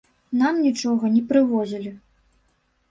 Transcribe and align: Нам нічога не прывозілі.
Нам 0.39 0.55
нічога 0.67 1.11
не 1.19 1.21
прывозілі. 1.31 1.97